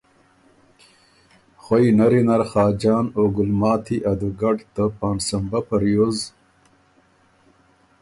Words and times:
خوئ 1.61 1.85
نری 1.97 2.21
نر 2.27 2.41
خاجان 2.51 3.05
او 3.17 3.23
ګلماتی 3.37 3.97
ا 4.09 4.11
دوګډ 4.19 4.57
ته 4.73 4.83
پانسمبۀ 4.99 5.59
په 5.67 5.75
ریوز 5.81 6.17